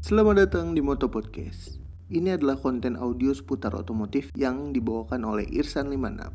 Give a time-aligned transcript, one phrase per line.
[0.00, 1.76] Selamat datang di Moto Podcast.
[2.08, 6.32] Ini adalah konten audio seputar otomotif yang dibawakan oleh Irsan56.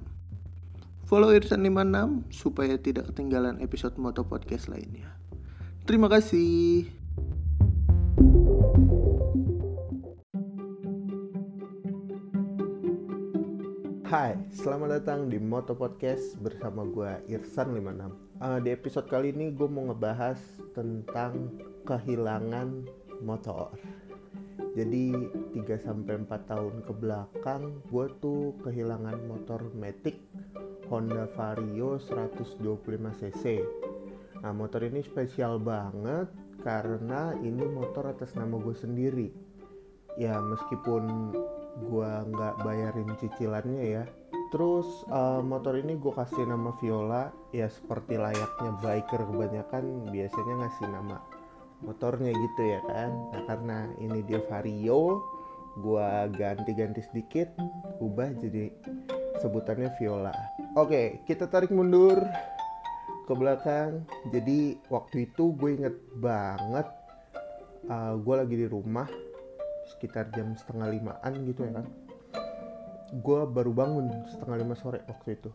[1.10, 5.10] Follow Irsan56 supaya tidak ketinggalan episode Moto Podcast lainnya.
[5.90, 6.86] Terima kasih.
[14.06, 18.14] Hai, selamat datang di Moto Podcast bersama gue Irsan56
[18.46, 20.38] uh, Di episode kali ini gue mau ngebahas
[20.78, 21.50] tentang
[21.90, 22.86] kehilangan
[23.24, 23.72] motor.
[24.76, 25.16] Jadi
[25.56, 30.20] 3-4 tahun ke belakang gue tuh kehilangan motor Matic
[30.92, 33.64] Honda Vario 125cc
[34.46, 36.30] Nah motor ini spesial banget
[36.62, 39.34] karena ini motor atas nama gue sendiri.
[40.22, 41.34] Ya meskipun
[41.90, 44.04] gua nggak bayarin cicilannya ya.
[44.54, 47.34] Terus uh, motor ini gue kasih nama Viola.
[47.58, 51.18] Ya seperti layaknya biker kebanyakan biasanya ngasih nama
[51.86, 53.12] motornya gitu ya kan.
[53.32, 55.22] Nah karena ini dia Vario
[55.76, 57.52] gue ganti-ganti sedikit
[58.02, 58.74] ubah jadi
[59.40, 60.34] sebutannya Viola.
[60.76, 62.18] Oke kita tarik mundur
[63.30, 64.04] ke belakang.
[64.34, 66.90] Jadi waktu itu gue inget banget
[67.88, 69.08] uh, gue lagi di rumah
[69.96, 71.86] sekitar jam setengah limaan gitu ya kan.
[73.22, 75.54] Gue baru bangun setengah lima sore waktu itu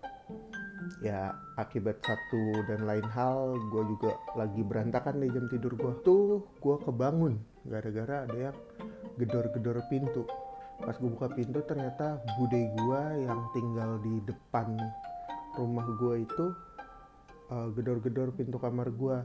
[0.98, 6.42] ya akibat satu dan lain hal gue juga lagi berantakan di jam tidur gue tuh
[6.58, 8.56] gue kebangun gara-gara ada yang
[9.20, 10.26] gedor-gedor pintu.
[10.80, 14.74] Pas gue buka pintu ternyata bude gue yang tinggal di depan
[15.60, 16.46] rumah gue itu
[17.52, 19.16] uh, gedor-gedor pintu kamar gue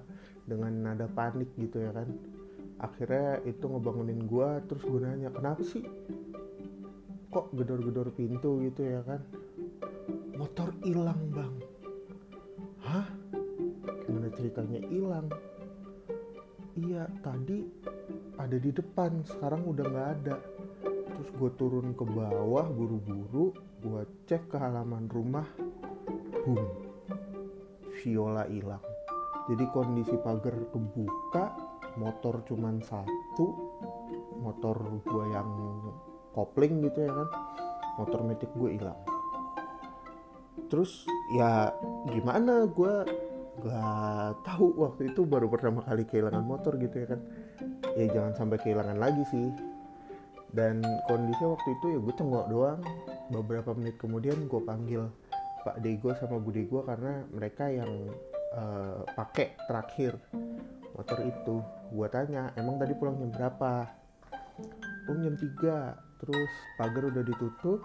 [0.45, 2.11] dengan nada panik gitu ya kan.
[2.83, 5.83] Akhirnya itu ngebangunin gue terus gue nanya kenapa sih
[7.31, 9.19] kok gedor-gedor pintu gitu ya kan
[10.35, 11.55] motor hilang bang.
[12.83, 13.07] Hah?
[14.03, 15.31] Gimana ceritanya hilang?
[16.75, 17.63] Iya tadi
[18.35, 20.35] ada di depan sekarang udah nggak ada.
[20.83, 25.47] Terus gue turun ke bawah buru-buru gue cek ke halaman rumah.
[26.43, 26.83] Boom
[28.03, 28.83] viola hilang.
[29.47, 31.55] Jadi kondisi pagar kebuka
[31.95, 33.47] motor cuman satu.
[34.43, 35.49] Motor gue yang
[36.35, 37.29] kopling gitu ya kan.
[38.03, 39.14] Motor metik gue hilang
[40.67, 41.05] terus
[41.37, 41.71] ya
[42.09, 42.95] gimana gue
[43.63, 44.75] gak tahu.
[44.75, 47.21] Waktu itu baru pertama kali kehilangan motor gitu ya kan.
[47.95, 49.47] Ya jangan sampai kehilangan lagi sih.
[50.55, 52.81] Dan kondisinya waktu itu ya gue tengok doang.
[53.31, 55.07] Beberapa menit kemudian gue panggil
[55.65, 57.89] Pak Dego sama Bu Dego karena mereka yang
[58.53, 60.19] uh, pakai terakhir
[60.93, 61.55] motor itu.
[61.89, 63.89] Gue tanya emang tadi pulang jam berapa?
[65.09, 67.83] Pulang jam 3 terus pagar udah ditutup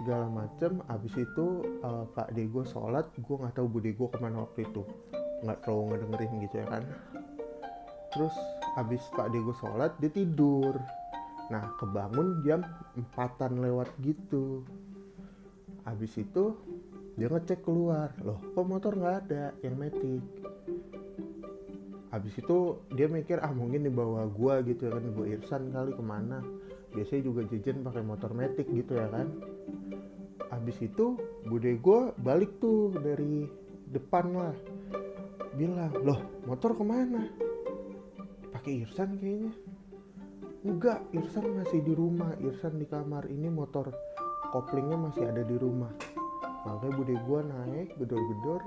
[0.00, 1.46] segala macem abis itu
[1.84, 4.80] uh, Pak Dego sholat gue nggak tahu Bu Dego ke mana waktu itu.
[5.44, 6.82] Nggak terlalu ngedengerin gitu ya kan.
[8.16, 8.34] Terus
[8.80, 10.80] abis Pak Dego sholat dia tidur.
[11.52, 12.64] Nah kebangun jam
[12.96, 14.64] empatan lewat gitu.
[15.84, 16.56] Abis itu
[17.20, 18.16] dia ngecek keluar.
[18.24, 20.24] Loh kok motor nggak ada yang metik?
[22.10, 26.02] Habis itu dia mikir ah mungkin dibawa gua gitu ya kan gua Irsan kali ke
[26.02, 26.40] mana.
[26.90, 29.30] Biasanya juga jajan pakai motor metik gitu ya kan
[30.50, 31.16] habis itu
[31.46, 33.46] bude gua balik tuh dari
[33.90, 34.56] depan lah.
[35.54, 37.26] Bilang loh motor ke mana?
[38.54, 39.54] Pakai Irsan kayaknya.
[40.66, 42.36] Enggak Irsan masih di rumah.
[42.42, 43.26] Irsan di kamar.
[43.30, 43.90] Ini motor
[44.50, 45.90] koplingnya masih ada di rumah.
[46.66, 48.60] Makanya bude gua naik gedor-gedor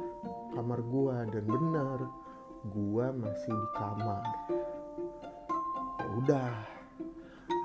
[0.57, 1.99] kamar gua dan benar
[2.73, 4.23] gua masih di kamar.
[6.01, 6.53] Ya udah.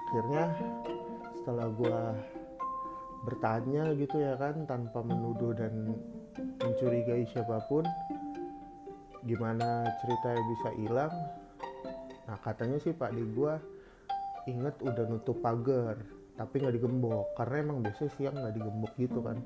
[0.09, 0.47] Akhirnya
[1.41, 2.13] setelah gua
[3.29, 5.93] bertanya gitu ya kan tanpa menuduh dan
[6.65, 7.85] mencurigai siapa pun
[9.29, 11.15] gimana ceritanya bisa hilang?
[12.25, 13.61] Nah katanya sih pak di gua
[14.49, 16.01] inget udah nutup pagar
[16.41, 19.39] tapi nggak digembok karena emang biasanya siang nggak digembok gitu kan.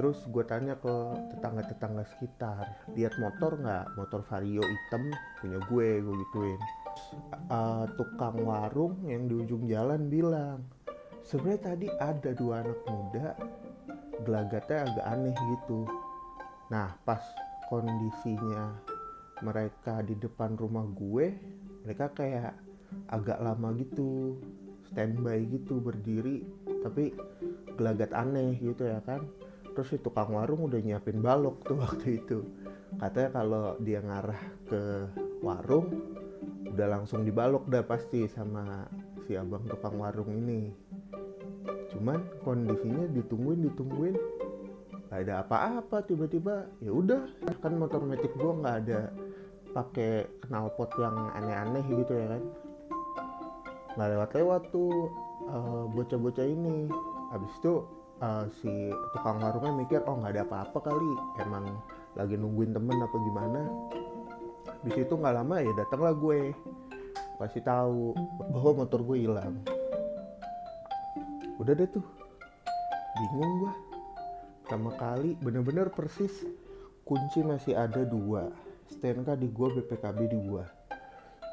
[0.00, 0.94] Terus gue tanya ke
[1.34, 2.64] tetangga-tetangga sekitar
[2.96, 4.00] lihat motor nggak?
[4.00, 5.12] Motor vario hitam
[5.42, 6.60] punya gue gue gituin.
[7.52, 10.64] Uh, tukang warung yang di ujung jalan bilang
[11.24, 13.26] sebenarnya tadi ada dua anak muda
[14.24, 15.88] gelagatnya agak aneh gitu.
[16.72, 17.20] Nah pas
[17.68, 18.76] kondisinya
[19.40, 21.32] mereka di depan rumah gue
[21.86, 22.52] mereka kayak
[23.08, 24.36] agak lama gitu
[24.90, 26.44] standby gitu berdiri
[26.84, 27.14] tapi
[27.78, 29.24] gelagat aneh gitu ya kan.
[29.70, 32.44] Terus si tukang warung udah nyiapin balok tuh waktu itu.
[32.98, 34.82] Katanya kalau dia ngarah ke
[35.40, 35.88] warung
[36.70, 38.86] udah langsung dibalok dah pasti sama
[39.26, 40.89] si abang tukang warung ini
[42.00, 44.16] cuman kondisinya ditungguin ditungguin.
[45.12, 47.28] Gak ada apa-apa tiba-tiba ya udah.
[47.60, 49.00] Kan motor metik gua nggak ada
[49.76, 52.42] pakai knalpot yang aneh-aneh gitu ya kan.
[54.00, 55.12] Nggak lewat-lewat tuh
[55.50, 56.88] uh, bocah-bocah ini.
[57.36, 57.84] Habis itu
[58.24, 61.12] uh, si tukang warungnya mikir oh nggak ada apa-apa kali.
[61.42, 61.68] Emang
[62.16, 63.60] lagi nungguin temen apa gimana?
[64.80, 66.56] Habis itu nggak lama ya datanglah gue.
[67.36, 68.12] Kasih tahu
[68.52, 69.79] bahwa motor gue hilang
[71.60, 72.06] udah deh tuh.
[73.20, 73.74] Bingung gue
[74.72, 76.32] sama kali bener-bener persis.
[77.04, 78.48] Kunci masih ada dua.
[78.88, 80.64] STNK di gua BPKB di gua.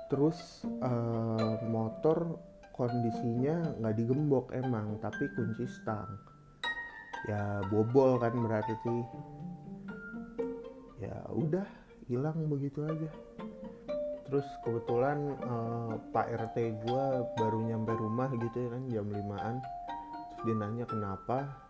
[0.08, 2.40] Terus uh, motor
[2.78, 6.08] kondisinya nggak digembok emang tapi kunci stang.
[7.26, 8.96] Ya bobol kan berarti.
[11.02, 11.66] Ya udah
[12.06, 13.10] hilang begitu aja.
[14.30, 19.77] Terus kebetulan uh, Pak RT gua baru nyampe rumah gitu ya kan jam 5an terus
[20.46, 21.68] dia nanya kenapa?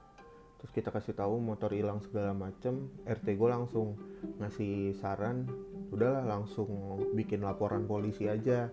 [0.57, 2.89] Terus kita kasih tahu motor hilang segala macem.
[3.05, 3.95] RT gue langsung
[4.41, 5.45] ngasih saran
[5.93, 8.67] udahlah langsung bikin laporan polisi aja.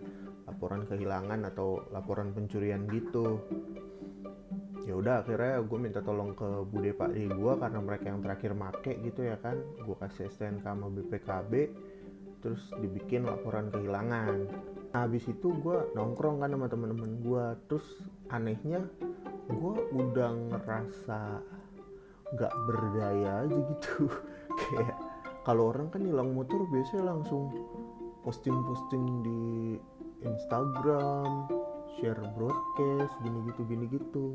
[0.45, 3.41] Laporan kehilangan atau laporan pencurian gitu.
[4.85, 8.53] Ya udah akhirnya gue minta tolong ke bude pak di gue karena mereka yang terakhir
[8.53, 9.57] make gitu ya kan.
[9.81, 11.53] Gue kasih STNK sama BPKB
[12.45, 14.37] terus dibikin laporan kehilangan.
[14.93, 17.83] Nah, habis itu gue nongkrong kan sama temen-temen gue terus
[18.29, 18.85] anehnya
[19.49, 21.19] gue udah ngerasa
[22.33, 24.09] nggak berdaya aja gitu.
[24.59, 24.97] Kayak
[25.45, 27.53] kalau orang kan hilang motor biasanya langsung
[28.25, 29.43] posting-posting di
[30.25, 31.45] Instagram
[31.95, 34.25] share broadcast gini gitu gini gitu.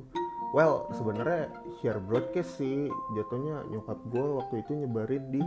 [0.55, 1.51] Well sebenarnya
[1.83, 2.87] share broadcast sih.
[3.19, 5.43] Jatuhnya nyokap gue waktu itu nyebarin di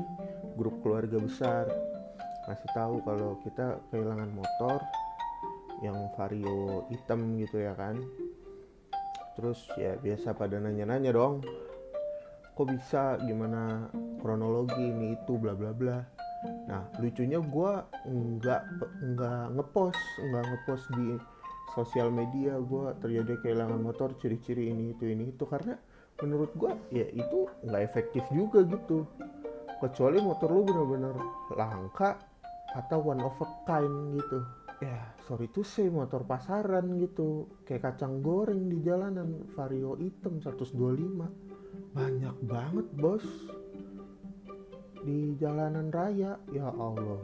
[0.60, 1.72] grup keluarga besar.
[2.44, 4.84] Kasih tahu kalau kita kehilangan motor
[5.80, 8.00] yang vario hitam gitu ya kan
[9.34, 11.42] terus ya biasa pada nanya-nanya dong
[12.54, 13.18] kok bisa?
[13.26, 13.90] Gimana
[14.22, 15.98] kronologi ini itu bla bla bla.
[16.70, 17.72] Nah lucunya gue
[18.06, 18.62] nggak
[19.02, 21.18] nggak ngepost nggak ngepost di
[21.74, 22.62] sosial media.
[22.62, 25.50] Gue terjadi kehilangan motor ciri-ciri ini itu ini itu.
[25.50, 25.74] Karena
[26.22, 29.10] menurut gue ya itu nggak efektif juga gitu.
[29.82, 31.16] Kecuali motor lu bener-bener
[31.58, 32.22] langka
[32.78, 34.63] atau one of a kind gitu
[35.24, 37.48] sorry tuh sih motor pasaran gitu.
[37.64, 39.48] Kayak kacang goreng di jalanan.
[39.56, 43.24] Vario hitam 125 banyak banget bos.
[45.04, 46.40] Di jalanan raya.
[46.52, 47.24] Ya Allah.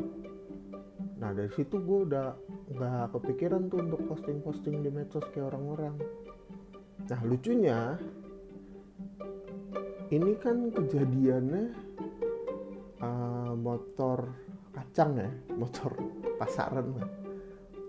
[1.19, 2.35] Nah dari situ gue udah
[2.71, 5.95] nggak kepikiran tuh untuk posting-posting di medsos kayak orang-orang.
[7.11, 7.99] Nah lucunya
[10.09, 11.65] ini kan kejadiannya
[13.03, 14.31] uh, motor
[14.71, 15.31] kacang ya.
[15.59, 15.91] Motor
[16.39, 17.28] pasaran lah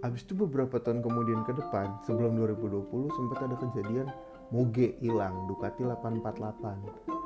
[0.01, 4.09] Abis itu beberapa tahun kemudian ke depan sebelum 2020 sempat ada kejadian
[4.49, 7.21] moge hilang Ducati 848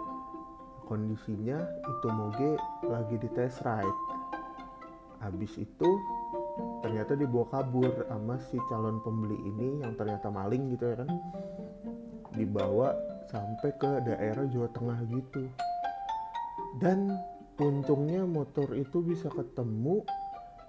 [0.84, 2.50] kondisinya itu moge
[2.86, 4.00] lagi di test ride.
[5.24, 5.90] Habis itu
[6.84, 11.08] ternyata dibawa kabur sama si calon pembeli ini yang ternyata maling gitu ya kan.
[12.36, 12.92] Dibawa
[13.32, 15.48] sampai ke daerah Jawa Tengah gitu.
[16.78, 17.16] Dan
[17.56, 20.04] untungnya motor itu bisa ketemu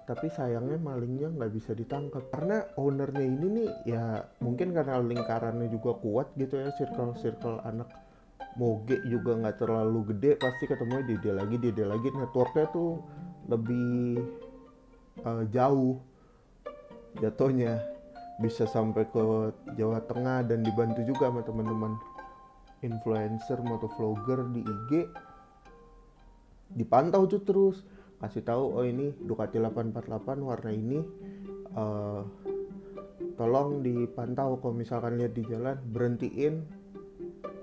[0.06, 2.30] tapi sayangnya malingnya nggak bisa ditangkap.
[2.30, 7.90] Karena ownernya ini nih ya mungkin karena lingkarannya juga kuat gitu ya circle circle anak.
[8.56, 12.08] Moge juga nggak terlalu gede pasti ketemu di dia lagi di dia lagi.
[12.08, 13.02] Networknya tuh
[13.50, 14.22] lebih
[15.26, 15.98] uh, jauh
[17.18, 17.82] jatuhnya.
[18.36, 19.24] Bisa sampai ke
[19.80, 21.96] Jawa Tengah dan dibantu juga sama teman-teman
[22.84, 24.90] influencer motovlogger di IG
[26.76, 27.76] dipantau tuh terus
[28.16, 31.00] kasih tahu oh ini Ducati 848 warna ini
[31.76, 32.24] uh,
[33.36, 36.64] tolong dipantau kalau misalkan lihat di jalan berhentiin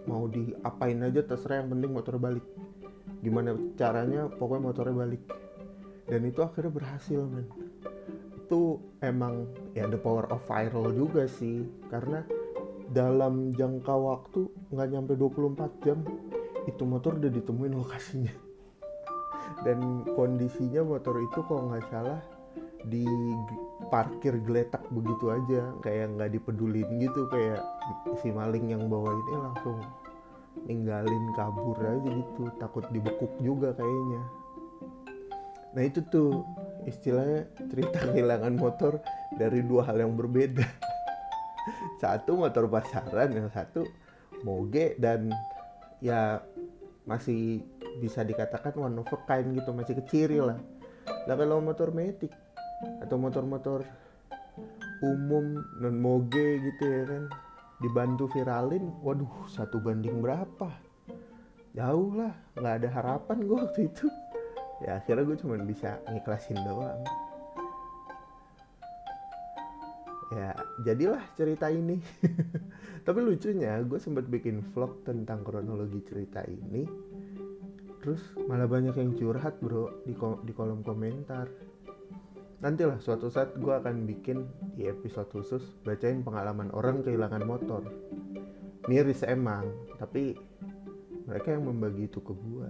[0.06, 2.44] mau diapain aja terserah yang penting motor balik.
[3.24, 4.28] Gimana caranya?
[4.28, 5.24] Pokoknya motornya balik.
[6.06, 7.48] Dan itu akhirnya berhasil men.
[8.44, 12.28] Itu emang ya the power of viral juga sih karena
[12.92, 16.04] dalam jangka waktu nggak nyampe 24 jam
[16.68, 18.43] itu motor udah ditemuin lokasinya
[19.64, 22.20] dan kondisinya motor itu kalau nggak salah
[22.84, 23.08] di
[23.88, 25.72] parkir geletak begitu aja.
[25.80, 27.64] Kayak nggak dipedulin gitu kayak
[28.20, 29.78] si maling yang bawa ini langsung
[30.68, 32.44] ninggalin kabur aja gitu.
[32.60, 34.22] Takut dibekuk juga kayaknya.
[35.74, 36.46] Nah itu tuh
[36.86, 39.00] istilahnya cerita kehilangan motor
[39.40, 40.68] dari dua hal yang berbeda.
[42.04, 43.88] Satu motor pasaran yang satu
[44.44, 45.32] moge dan
[46.04, 46.44] ya
[47.08, 47.64] masih
[48.02, 50.60] bisa dikatakan one of a kind gitu masih kecil lah.
[51.28, 52.32] Lah kalau motor metik
[53.04, 53.84] atau motor-motor
[55.04, 57.24] umum non moge gitu ya kan
[57.84, 60.72] dibantu viralin waduh satu banding berapa?
[61.74, 64.08] Jauh lah nggak ada harapan gue waktu itu.
[64.84, 67.02] Ya akhirnya gue cuma bisa ngiklasin doang.
[70.34, 70.54] Ya
[70.86, 71.98] jadilah cerita ini.
[73.06, 77.13] Tapi lucunya gue sempat bikin vlog tentang kronologi cerita ini
[78.04, 78.20] terus
[78.52, 81.48] malah banyak yang curhat bro di, ko di kolom komentar.
[82.60, 84.44] Nantilah suatu saat gue akan bikin
[84.76, 87.84] di episode khusus bacain pengalaman orang kehilangan motor.
[88.92, 90.36] Miris emang tapi
[91.24, 92.70] mereka yang membagi itu ke gue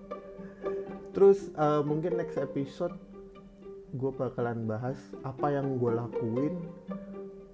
[1.14, 2.94] terus uh, mungkin next episode
[3.90, 6.54] gue bakalan bahas apa yang gue lakuin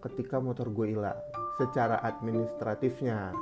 [0.04, 1.16] ketika motor gue hilang
[1.56, 3.32] secara administratifnya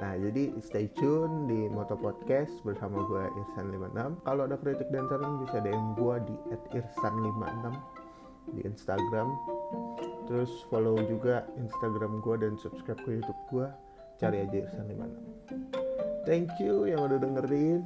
[0.00, 4.24] Nah, jadi stay tune di Moto Podcast bersama gue Irsan56.
[4.24, 6.34] Kalau ada kritik dan saran bisa DM gue di
[6.72, 7.68] @irsan56
[8.56, 9.28] di Instagram.
[10.24, 13.68] Terus follow juga Instagram gue dan subscribe ke YouTube gue.
[14.16, 15.12] Cari aja Irsan56.
[16.24, 17.84] Thank you yang udah dengerin.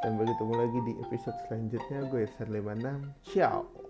[0.00, 1.98] Sampai ketemu lagi di episode selanjutnya.
[2.08, 2.88] Gue Irsan56.
[3.28, 3.83] Ciao.